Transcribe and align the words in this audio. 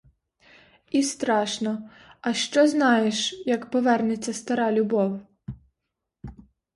І 0.91 1.03
страшно: 1.03 1.89
а 2.21 2.33
що 2.33 2.67
знаєш, 2.67 3.43
як 3.45 3.69
повернеться 3.71 4.33
стара 4.33 4.71
любов? 4.71 5.21